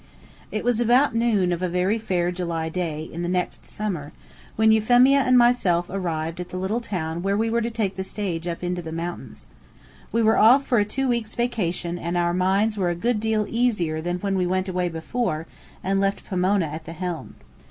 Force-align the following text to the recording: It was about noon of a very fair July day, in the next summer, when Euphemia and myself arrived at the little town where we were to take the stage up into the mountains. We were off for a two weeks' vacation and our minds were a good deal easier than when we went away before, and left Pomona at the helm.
It 0.51 0.63
was 0.63 0.79
about 0.79 1.13
noon 1.13 1.51
of 1.51 1.61
a 1.61 1.69
very 1.69 1.99
fair 1.99 2.31
July 2.31 2.69
day, 2.69 3.03
in 3.03 3.21
the 3.21 3.29
next 3.29 3.67
summer, 3.67 4.13
when 4.55 4.71
Euphemia 4.71 5.19
and 5.19 5.37
myself 5.37 5.91
arrived 5.91 6.39
at 6.39 6.49
the 6.49 6.57
little 6.57 6.81
town 6.81 7.21
where 7.21 7.37
we 7.37 7.51
were 7.51 7.61
to 7.61 7.69
take 7.69 7.95
the 7.97 8.03
stage 8.03 8.47
up 8.47 8.63
into 8.63 8.81
the 8.81 8.91
mountains. 8.91 9.45
We 10.11 10.23
were 10.23 10.39
off 10.39 10.65
for 10.65 10.79
a 10.79 10.85
two 10.85 11.07
weeks' 11.07 11.35
vacation 11.35 11.99
and 11.99 12.17
our 12.17 12.33
minds 12.33 12.79
were 12.79 12.89
a 12.89 12.95
good 12.95 13.19
deal 13.19 13.45
easier 13.47 14.01
than 14.01 14.17
when 14.17 14.35
we 14.35 14.47
went 14.47 14.67
away 14.67 14.89
before, 14.89 15.45
and 15.83 15.99
left 16.01 16.25
Pomona 16.25 16.65
at 16.65 16.85
the 16.85 16.93
helm. 16.93 17.35